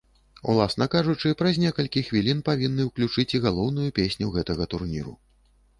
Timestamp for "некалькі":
1.65-2.03